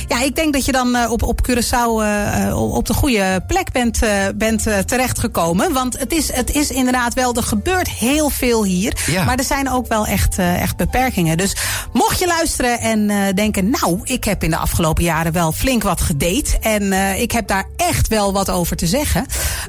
[0.09, 3.73] ja, ik denk dat je dan eh, op, op Curaçao eh, op de goede plek
[3.73, 3.99] bent,
[4.37, 5.73] bent terechtgekomen.
[5.73, 8.97] Want het is, het is inderdaad wel, er gebeurt heel veel hier.
[9.07, 9.25] Ja.
[9.25, 11.37] Maar er zijn ook wel echt, echt beperkingen.
[11.37, 11.57] Dus
[11.93, 13.71] mocht je luisteren en denken...
[13.71, 16.59] nou, ik heb in de afgelopen jaren wel flink wat gedate...
[16.61, 19.27] en ik heb daar echt wel wat over te zeggen...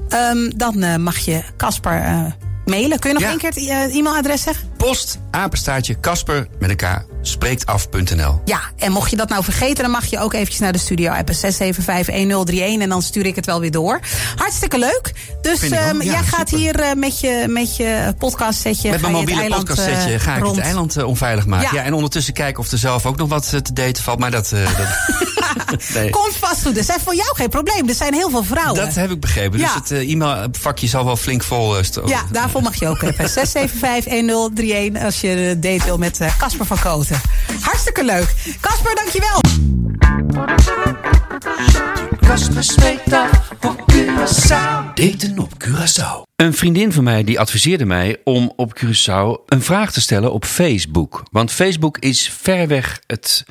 [0.09, 2.35] ehm, dan mag je Casper
[2.67, 2.99] mailen.
[2.99, 3.29] Kun je nog Ja.
[3.29, 4.69] één keer het eh, e-mailadres zeggen?
[4.77, 8.41] Post, apenstaartje, Kasper met elkaar, spreektaf.nl.
[8.45, 11.11] Ja, en mocht je dat nou vergeten, dan mag je ook eventjes naar de studio
[11.11, 13.99] appen 6751031 en dan stuur ik het wel weer door.
[14.35, 15.13] Hartstikke leuk.
[15.41, 16.57] Dus ehm, ja, jij gaat super.
[16.57, 18.89] hier eh, met je, met je podcast setje.
[18.89, 20.55] Met mijn het mobiele eiland, podcastsetje eh, ga ik rond.
[20.55, 21.69] het eiland eh, onveilig maken.
[21.75, 21.79] Ja.
[21.81, 21.83] Ja.
[21.83, 24.19] en ondertussen kijken of er zelf ook nog wat te daten valt.
[24.19, 24.49] Maar dat,
[25.69, 26.09] dat, nee.
[26.09, 26.75] Komt vast goed.
[26.75, 27.87] Dat is voor jou geen probleem.
[27.87, 28.85] Er zijn heel veel vrouwen.
[28.85, 29.59] dat heb ik begrepen.
[29.59, 29.73] Dus Ja.
[29.73, 32.07] het eh, e-mailvakje zal wel flink vol staan.
[32.07, 33.29] Ja, daarvoor mag je ook appen.
[33.29, 37.16] 6751031 als je date wil met Casper van Koten.
[37.61, 38.33] Hartstikke leuk.
[38.61, 39.41] Casper, dankjewel.
[42.27, 44.93] Kasper spreekt af op Curaçao.
[44.93, 46.21] Daten op Curaçao.
[46.35, 50.45] Een vriendin van mij die adviseerde mij om op Curaçao een vraag te stellen op
[50.45, 51.23] Facebook.
[51.31, 53.45] Want Facebook is verreweg het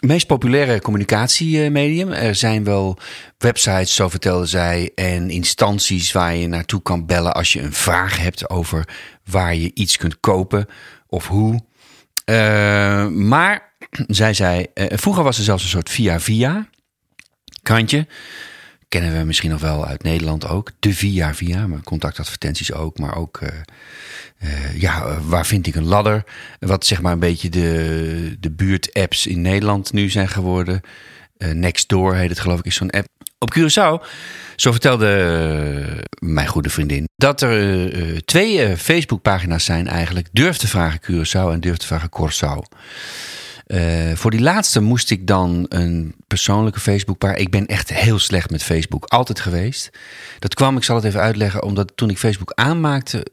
[0.00, 2.12] meest populaire communicatiemedium.
[2.12, 2.98] Er zijn wel
[3.38, 8.18] websites, zo vertelde zij, en instanties waar je naartoe kan bellen als je een vraag
[8.18, 8.88] hebt over
[9.24, 10.66] waar je iets kunt kopen
[11.06, 11.60] of hoe.
[12.30, 13.72] Eh, maar,
[14.06, 16.68] zij zei, eh, vroeger was er zelfs een soort via-via
[17.62, 18.06] krantje.
[18.88, 20.70] Kennen we misschien nog wel uit Nederland ook.
[20.78, 22.98] De Via Via, maar contactadvertenties ook.
[22.98, 26.24] Maar ook, eh, ja, waar vind ik een ladder?
[26.58, 30.80] Wat zeg maar een beetje de, de buurt-apps in Nederland nu zijn geworden.
[31.38, 33.06] Nextdoor heet het geloof ik, is zo'n app.
[33.42, 34.06] Op Curaçao,
[34.56, 37.08] zo vertelde eh, mijn goede vriendin...
[37.16, 40.28] dat er eh, twee Facebookpagina's zijn eigenlijk.
[40.32, 42.78] Durf te vragen Curaçao en Durf te vragen Curaçao.
[44.14, 47.40] Voor die laatste moest ik dan een persoonlijke Facebookpagina.
[47.40, 49.90] Ik ben echt heel slecht met Facebook, altijd geweest.
[50.38, 53.26] Dat kwam, ik zal het even uitleggen, omdat toen ik Facebook aanmaakte,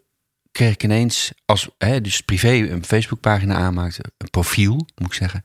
[0.52, 5.44] kreeg ik ineens, als hè, dus privé een Facebookpagina aanmaakte, een profiel moet ik zeggen,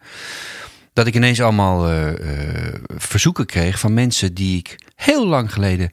[0.92, 5.90] dat ik ineens allemaal eh, eh, verzoeken kreeg van mensen die ik heel lang geleden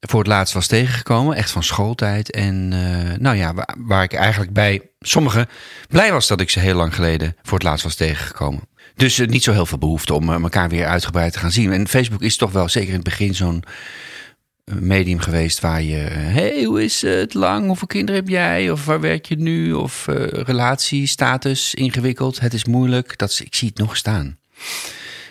[0.00, 2.30] voor het laatst was tegengekomen, echt van schooltijd.
[2.30, 5.48] En eh, nou ja, waar, waar ik eigenlijk bij sommigen
[5.88, 8.62] blij was dat ik ze heel lang geleden voor het laatst was tegengekomen.
[8.94, 11.72] Dus niet zo heel veel behoefte om elkaar weer uitgebreid te gaan zien.
[11.72, 13.64] En Facebook is toch wel zeker in het begin zo'n
[14.64, 17.66] medium geweest waar je, hey, hoe is het lang?
[17.66, 18.70] Hoeveel kinderen heb jij?
[18.70, 19.72] Of waar werk je nu?
[19.72, 23.18] Of eh, relatie, status, ingewikkeld, het is moeilijk.
[23.18, 24.38] Dat ik zie het nog staan.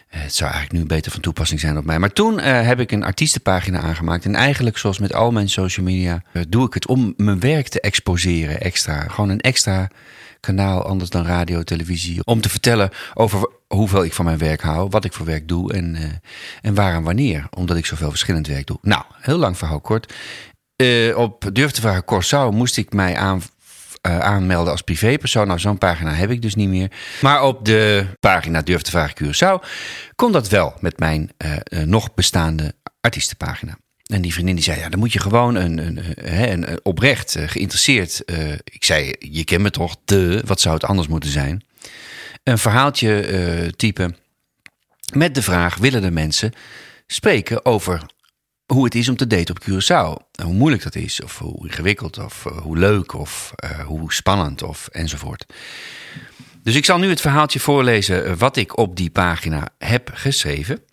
[0.07, 1.99] Eh, Het zou eigenlijk nu beter van toepassing zijn op mij.
[1.99, 4.25] Maar toen eh, heb ik een artiestenpagina aangemaakt.
[4.25, 7.81] En eigenlijk, zoals met al mijn social media, doe ik het om mijn werk te
[7.81, 9.07] exposeren extra.
[9.07, 9.89] Gewoon een extra
[10.41, 12.23] kanaal, anders dan radio, televisie.
[12.23, 15.73] Om te vertellen over hoeveel ik van mijn werk hou, wat ik voor werk doe
[15.73, 16.03] en, eh,
[16.61, 17.47] en waar en wanneer.
[17.49, 18.77] Omdat ik zoveel verschillend werk doe.
[18.81, 20.13] Nou, heel lang verhaal kort.
[20.75, 23.41] Eh, op Durf te vragen Corsau moest ik mij aan,
[24.01, 25.47] eh, aanmelden als privépersoon.
[25.47, 26.91] Nou, zo'n pagina heb ik dus niet meer.
[27.21, 29.67] Maar op de pagina Durf te vragen Curaçao
[30.15, 31.31] kon dat wel met mijn
[31.85, 33.77] nog bestaande artiestenpagina.
[34.11, 35.99] En die vriendin die zei, ja, dan moet je gewoon een,
[36.51, 38.25] een, oprecht eh, geïnteresseerd...
[38.25, 41.63] eh, ik zei, je kent me toch, de, wat zou het anders moeten zijn?
[42.43, 44.15] Een verhaaltje eh, typen
[45.13, 46.53] met de vraag, willen de mensen
[47.07, 48.01] spreken over
[48.65, 50.31] hoe het is om te daten op Curaçao.
[50.31, 53.53] En Hoe moeilijk dat is, of hoe ingewikkeld, of hoe leuk, of
[53.85, 55.45] hoe spannend, of enzovoort.
[56.63, 60.83] Dus ik zal nu het verhaaltje voorlezen wat ik op die pagina heb geschreven.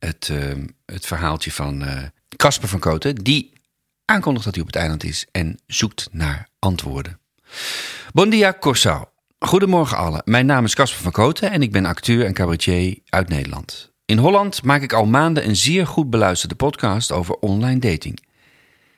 [0.00, 0.52] Het, eh,
[0.86, 2.02] het verhaaltje van eh,
[2.36, 3.52] Casper van Koten, die
[4.04, 7.18] aankondigt dat hij op het eiland is en zoekt naar antwoorden.
[8.12, 9.18] Bon dia, Curaçao.
[9.38, 10.22] Goedemorgen allen.
[10.24, 13.92] Mijn naam is Casper van Koten en ik ben acteur en cabaretier uit Nederland.
[14.04, 18.26] In Holland maak ik al maanden een zeer goed beluisterde podcast over online dating.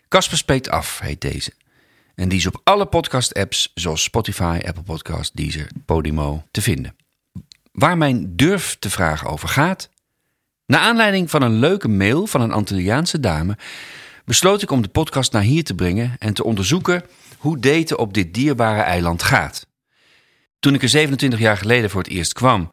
[0.08, 1.52] Casper spreekt af, heet deze.
[2.14, 6.96] En die is op alle podcast-apps zoals Spotify, Apple Podcast, Deezer, Podimo te vinden.
[7.72, 9.90] Waar mijn durf te vragen over gaat?
[10.72, 13.56] Naar aanleiding van een leuke mail van een Antilliaanse dame
[14.24, 17.04] besloot ik om de podcast naar hier te brengen en te onderzoeken
[17.38, 19.66] hoe daten op dit dierbare eiland gaat.
[20.60, 22.72] Toen ik er 27 jaar geleden voor het eerst kwam,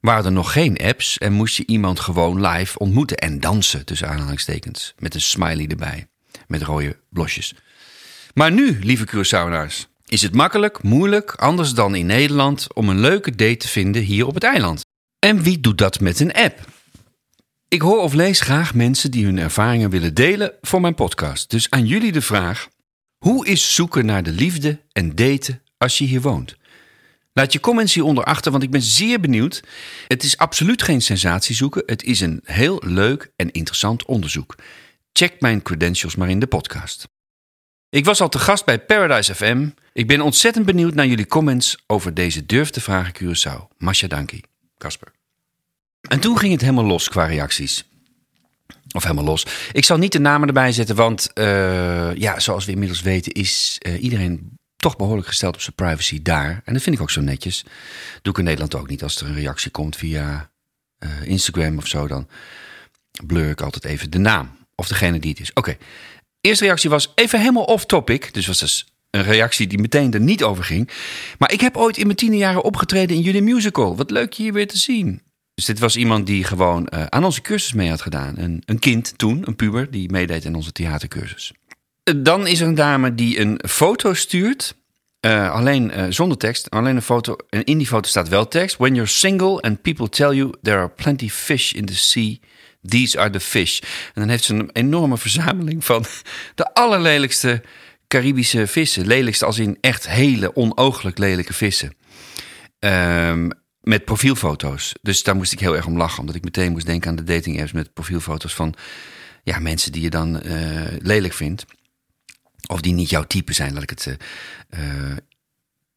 [0.00, 4.08] waren er nog geen apps en moest je iemand gewoon live ontmoeten en dansen, tussen
[4.08, 6.06] aanhalingstekens, met een smiley erbij,
[6.46, 7.54] met rode blosjes.
[8.34, 13.30] Maar nu, lieve Curaçaonaars, is het makkelijk, moeilijk, anders dan in Nederland, om een leuke
[13.30, 14.84] date te vinden hier op het eiland.
[15.18, 16.72] En wie doet dat met een app?
[17.74, 21.50] Ik hoor of lees graag mensen die hun ervaringen willen delen voor mijn podcast.
[21.50, 22.68] Dus aan jullie de vraag:
[23.18, 26.56] Hoe is zoeken naar de liefde en daten als je hier woont?
[27.32, 29.62] Laat je comments hieronder achter, want ik ben zeer benieuwd.
[30.08, 31.82] Het is absoluut geen sensatie zoeken.
[31.86, 34.54] Het is een heel leuk en interessant onderzoek.
[35.12, 37.08] Check mijn credentials maar in de podcast.
[37.88, 39.68] Ik was al te gast bij Paradise FM.
[39.92, 43.76] Ik ben ontzettend benieuwd naar jullie comments over deze durf te vragen Curaçao.
[43.78, 44.40] Masha Danki,
[44.78, 45.12] Kasper.
[46.08, 47.84] En toen ging het helemaal los qua reacties.
[48.94, 49.46] Of helemaal los.
[49.72, 53.76] Ik zal niet de namen erbij zetten, want eh, ja, zoals we inmiddels weten is
[53.78, 56.62] eh, iedereen toch behoorlijk gesteld op zijn privacy daar.
[56.64, 57.64] En dat vind ik ook zo netjes.
[58.22, 59.02] Doe ik in Nederland ook niet.
[59.02, 60.50] Als er een reactie komt via
[60.98, 62.28] eh, Instagram of zo, dan
[63.26, 64.56] blur ik altijd even de naam.
[64.74, 65.52] Of degene die het is.
[65.52, 65.76] Oké.
[66.40, 68.34] Eerste reactie was even helemaal off topic.
[68.34, 70.90] Dus was dus een reactie die meteen er niet over ging.
[71.38, 73.96] Maar ik heb ooit in mijn tiende jaren opgetreden in jullie musical.
[73.96, 75.22] Wat leuk je hier weer te zien.
[75.54, 78.34] Dus dit was iemand die gewoon uh, aan onze cursus mee had gedaan.
[78.38, 81.52] Een, een kind toen, een puber, die meedeed aan onze theatercursus.
[82.16, 84.74] Dan is er een dame die een foto stuurt.
[85.20, 87.36] Uh, alleen zonder tekst, alleen een foto.
[87.48, 88.76] En in die foto staat wel tekst.
[88.76, 92.36] When you're single and people tell you there are plenty fish in the sea,
[92.88, 93.80] these are the fish.
[93.80, 96.04] En dan heeft ze een enorme verzameling van
[96.54, 97.62] de allerlelijkste
[98.08, 99.06] Caribische vissen.
[99.06, 101.96] Lelijkste als in echt hele onooglijk lelijke vissen.
[102.78, 103.50] Um,
[103.84, 104.94] met profielfoto's.
[105.02, 106.20] Dus daar moest ik heel erg om lachen.
[106.20, 108.74] Omdat ik meteen moest denken aan de dating apps met profielfoto's van
[109.42, 111.64] ja, mensen die je dan uh, lelijk vindt.
[112.66, 114.16] Of die niet jouw type zijn, laat ik het
[114.70, 115.16] uh,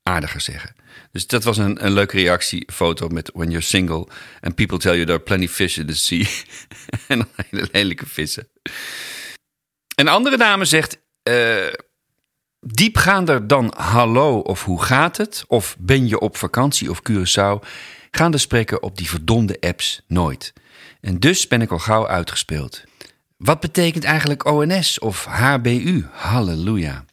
[0.03, 0.75] aardiger zeggen.
[1.11, 4.07] Dus dat was een, een leuke reactiefoto met When you're single
[4.41, 6.25] and people tell you there are plenty fish in the sea.
[7.07, 8.49] en hele lelijke vissen.
[9.95, 11.05] Een andere dame zegt...
[12.59, 15.43] diepgaander dan hallo of hoe gaat het?
[15.47, 17.67] Of ben je op vakantie of Curaçao?
[18.11, 20.53] Gaan de spreken op die verdomde apps nooit.
[21.01, 22.83] En dus ben ik al gauw uitgespeeld.
[23.37, 26.05] Wat betekent eigenlijk ONS of HBU?
[26.11, 27.05] Halleluja.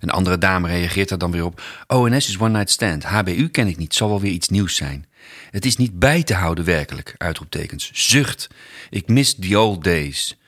[0.00, 1.62] Een andere dame reageert er dan weer op.
[1.86, 3.04] ONS is one night stand.
[3.04, 5.06] HBU ken ik niet, zal wel weer iets nieuws zijn.
[5.50, 7.90] Het is niet bij te houden werkelijk, uitroeptekens.
[7.92, 8.48] Zucht.
[8.90, 10.38] Ik mis the old days.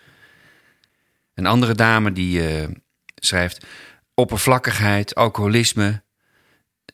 [1.35, 2.69] Een andere dame die uh,
[3.21, 3.67] schrijft:
[4.15, 6.03] oppervlakkigheid, alcoholisme,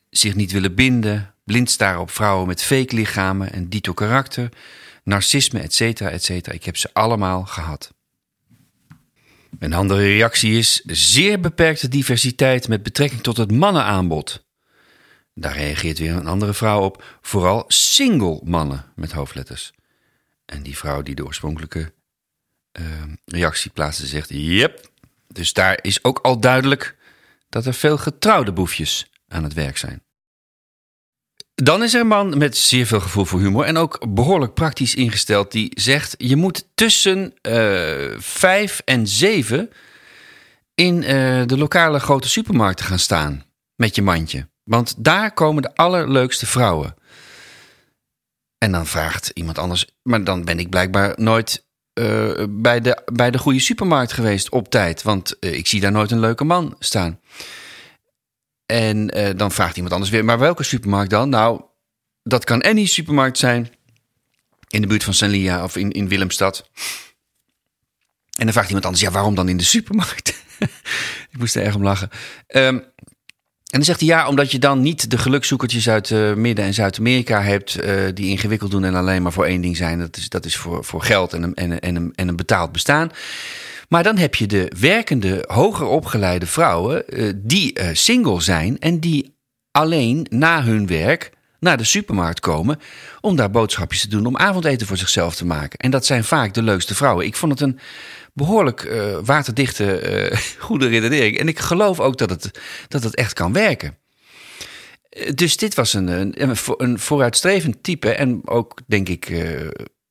[0.09, 4.49] zich niet willen binden, blind staren op vrouwen met fake lichamen en dito karakter,
[5.03, 6.01] narcisme, etc.
[6.01, 6.47] etc.
[6.47, 7.95] Ik heb ze allemaal gehad.
[9.59, 14.45] Een andere reactie is zeer beperkte diversiteit met betrekking tot het mannenaanbod.
[15.33, 19.71] Daar reageert weer een andere vrouw op, vooral single mannen met hoofdletters.
[20.45, 21.93] En die vrouw die de oorspronkelijke
[22.79, 22.85] uh,
[23.25, 24.89] reactie plaatste zegt: Yep,
[25.37, 26.95] dus daar is ook al duidelijk
[27.49, 30.05] dat er veel getrouwde boefjes aan het werk zijn.
[31.55, 34.95] Dan is er een man met zeer veel gevoel voor humor en ook behoorlijk praktisch
[34.95, 39.69] ingesteld die zegt: je moet tussen uh, vijf en zeven
[40.75, 41.07] in uh,
[41.45, 43.43] de lokale grote supermarkten gaan staan
[43.75, 44.49] met je mandje.
[44.63, 46.95] Want daar komen de allerleukste vrouwen.
[48.57, 51.66] En dan vraagt iemand anders, maar dan ben ik blijkbaar nooit
[51.99, 55.01] uh, bij, de, bij de goede supermarkt geweest op tijd.
[55.01, 57.19] Want uh, ik zie daar nooit een leuke man staan.
[58.65, 61.29] En uh, dan vraagt iemand anders weer, maar welke supermarkt dan?
[61.29, 61.61] Nou,
[62.23, 63.69] dat kan any supermarkt zijn.
[64.67, 66.69] In de buurt van Sanlia of in, in Willemstad.
[68.37, 70.43] En dan vraagt iemand anders, ja, waarom dan in de supermarkt?
[71.31, 72.09] ik moest er erg om lachen.
[72.47, 72.83] Um,
[73.67, 76.73] en dan zegt hij ja, omdat je dan niet de gelukzoekertjes uit uh, Midden- en
[76.73, 77.83] Zuid-Amerika hebt.
[77.83, 79.99] Uh, die ingewikkeld doen en alleen maar voor één ding zijn.
[79.99, 83.11] Dat is, dat is voor, voor geld en een, en, en, en een betaald bestaan.
[83.89, 87.03] Maar dan heb je de werkende, hoger opgeleide vrouwen.
[87.07, 89.35] Uh, die single zijn en die
[89.71, 92.79] alleen na hun werk naar de supermarkt komen.
[93.21, 94.25] om daar boodschapjes te doen.
[94.25, 95.79] om avondeten voor zichzelf te maken.
[95.79, 97.25] En dat zijn vaak de leukste vrouwen.
[97.25, 97.79] Ik vond het een
[98.33, 101.37] behoorlijk uh, waterdichte, uh, goede redenering.
[101.37, 103.97] En ik geloof ook dat het, dat het echt kan werken.
[105.33, 109.45] Dus dit was een, een, een vooruitstrevend type en ook, denk ik,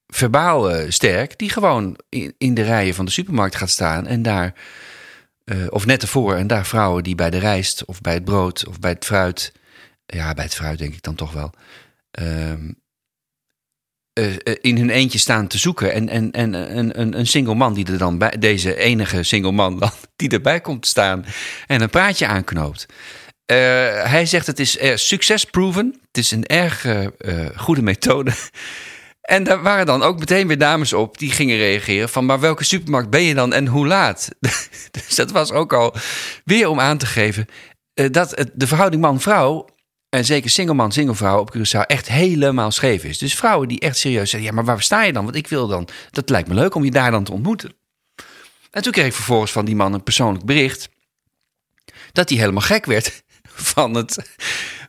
[0.07, 4.55] verbaal sterk, die gewoon in, in, de rijen van de supermarkt gaat staan en daar,
[5.69, 8.79] of net ervoor, en daar vrouwen die bij de rijst of bij het brood of
[8.79, 9.53] bij het fruit,
[10.07, 11.51] ja, bij het fruit denk ik dan toch wel,
[12.11, 12.73] ehm,
[14.19, 15.93] uh, in hun eentje staan te zoeken.
[15.93, 19.53] En, en, en een, een, een single man die er dan bij, deze enige single
[19.53, 21.25] man dan, die erbij komt staan
[21.67, 22.87] en een praatje aanknoopt.
[23.53, 23.57] Uh,
[24.03, 26.01] hij zegt het is succesproven.
[26.07, 26.87] Het is een erg
[27.57, 28.33] goede methode.
[29.27, 32.25] En daar waren dan ook meteen weer dames op die gingen reageren van...
[32.25, 34.29] maar welke supermarkt ben je dan en hoe laat?
[34.91, 35.95] dus dat was ook al
[36.45, 37.47] weer om aan te geven...
[38.11, 39.67] dat de verhouding man-vrouw
[40.17, 43.19] en zeker single vrouw op Curaçao echt helemaal scheef is.
[43.19, 45.25] Dus vrouwen die echt serieus zeggen, ja, maar waar sta je dan?
[45.25, 47.73] Want ik wil dan, dat lijkt me leuk om je daar dan te ontmoeten.
[48.71, 50.89] En toen kreeg ik vervolgens van die man een persoonlijk bericht.
[52.13, 53.23] dat hij helemaal gek werd
[53.73, 54.31] van, het,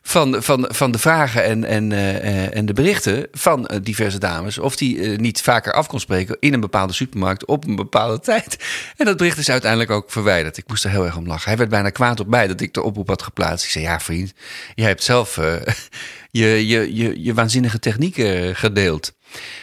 [0.08, 4.18] van, van, van de vragen en, en, eh, eh, en de berichten van eh, diverse
[4.18, 4.58] dames.
[4.58, 8.64] Of die niet vaker af kon spreken in een bepaalde supermarkt op een bepaalde tijd.
[8.96, 10.56] En dat bericht is uiteindelijk ook verwijderd.
[10.56, 11.48] Ik moest er heel erg om lachen.
[11.48, 13.64] Hij werd bijna kwaad op mij dat ik de oproep had geplaatst.
[13.64, 14.32] Ik zei, ja vriend,
[14.74, 15.36] jij hebt zelf
[16.30, 19.12] je, je, je, je waanzinnige technieken gedeeld.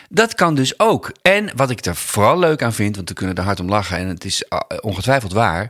[0.10, 1.12] Dat kan dus ook.
[1.22, 3.98] En wat ik er vooral leuk aan vind, want we kunnen er hard om lachen
[3.98, 4.48] en het is
[4.80, 5.70] ongetwijfeld waar.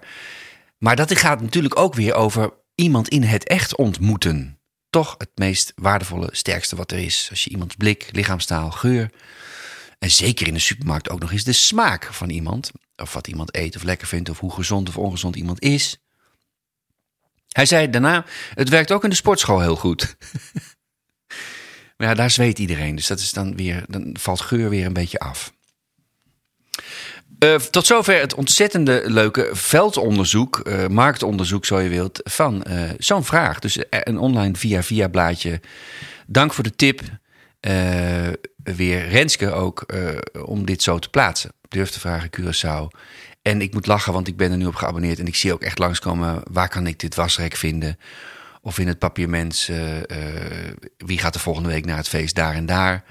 [0.78, 4.56] Maar dat gaat natuurlijk ook weer over iemand in het echt ontmoeten.
[4.96, 7.28] Toch het meest waardevolle, sterkste wat er is.
[7.30, 9.10] Als je iemands blik, lichaamstaal, geur.
[10.00, 12.72] En zeker in de supermarkt ook nog eens de smaak van iemand.
[12.96, 15.98] Of wat iemand eet of lekker vindt, of hoe gezond of ongezond iemand is.
[17.48, 20.16] Hij zei daarna: Het werkt ook in de sportschool heel goed.
[21.98, 22.96] maar ja, daar zweet iedereen.
[22.96, 25.54] Dus dat is dan weer, dan valt geur weer een beetje af.
[27.40, 33.24] Eh, tot zover het ontzettende leuke veldonderzoek, eh, marktonderzoek zo je wilt, van eh, zo'n
[33.24, 33.60] vraag.
[33.60, 35.62] Dus een online via-via blaadje.
[36.28, 37.02] Dank voor de tip.
[38.64, 39.86] Weer Renske ook
[40.46, 41.52] om dit zo te plaatsen.
[41.70, 43.00] Durf te vragen Curaçao.
[43.42, 45.62] En ik moet lachen, want ik ben er nu op geabonneerd en ik zie ook
[45.62, 46.42] echt langskomen.
[46.52, 48.00] Waar kan ik dit wasrek vinden?
[48.62, 49.72] Of in het papiermens,
[50.98, 53.04] wie gaat er volgende week naar het feest daar en daar?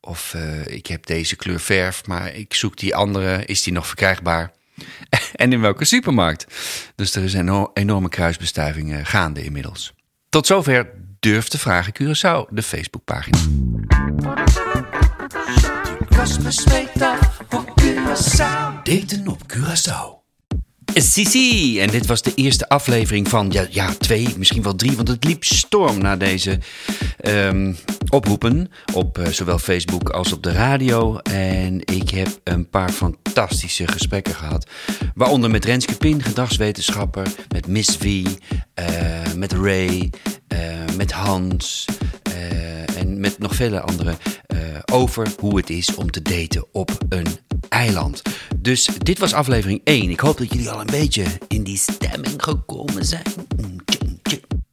[0.00, 3.44] Of eh, ik heb deze kleur verf, maar ik zoek die andere.
[3.44, 4.52] Is die nog verkrijgbaar?
[5.34, 6.46] en in welke supermarkt?
[6.94, 9.92] Dus er is een eno- enorme kruisbestuiving eh, gaande inmiddels.
[10.28, 13.38] Tot zover Durf te vragen Curaçao, de Facebookpagina.
[17.50, 18.82] Op Curaçao.
[18.82, 20.17] Daten op Curaçao.
[20.94, 25.08] Sisi, en dit was de eerste aflevering van, ja, ja, twee, misschien wel drie, want
[25.08, 26.58] het liep storm na deze
[27.20, 27.72] ehm,
[28.08, 31.18] oproepen op eh, zowel Facebook als op de radio.
[31.18, 34.70] En ik heb een paar fantastische gesprekken gehad,
[35.14, 38.24] waaronder met Renske Pin, gedragswetenschapper, met Miss V,
[38.74, 38.86] eh,
[39.36, 40.10] met Ray,
[40.48, 40.58] eh,
[40.96, 41.86] met Hans
[42.96, 44.18] en met nog vele anderen
[44.92, 47.26] over hoe het is om te daten op een
[47.68, 48.22] eiland.
[48.56, 50.10] Dus dit was aflevering 1.
[50.10, 53.22] Ik hoop dat jullie al een beetje in die stemming gekomen zijn.
[53.56, 53.76] Mm.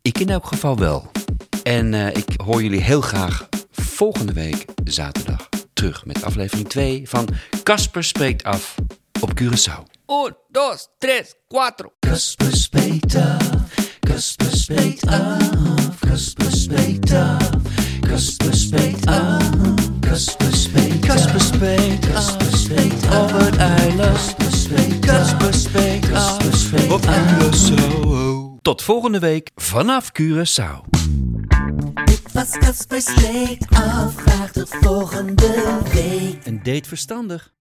[0.01, 1.11] Ik in elk geval wel.
[1.63, 7.27] En eh, ik hoor jullie heel graag volgende week zaterdag terug met aflevering 2 van
[7.63, 8.75] Casper spreekt af
[9.21, 9.83] op Curaçao.
[10.07, 11.89] 1, 2, 3, 4.
[11.99, 13.37] Kasper spreekt af.
[13.99, 15.99] Kasper spreekt af.
[15.99, 17.49] Kasper spreekt af.
[18.01, 19.94] Kasper spreekt af.
[20.09, 21.05] Kasper spreekt.
[21.05, 22.07] Kasper spreekt.
[22.07, 23.33] Kasper spreekt af.
[23.33, 24.35] Op het eiland.
[24.35, 25.27] Kasper spreekt af.
[25.27, 26.37] Kasper spreekt af.
[26.37, 27.39] Kasper spreekt Op af.
[27.39, 28.59] Curaçao.
[28.61, 30.81] Tot volgende week vanaf Curaçao.
[32.05, 34.15] Dit was Kasper spreekt af.
[34.15, 36.45] Graag tot volgende week.
[36.45, 37.54] Een date verstandig.